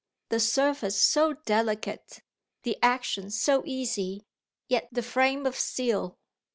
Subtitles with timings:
[0.29, 2.23] "The surface so delicate,
[2.63, 4.25] the action so easy,
[4.67, 6.17] yet the frame of steel."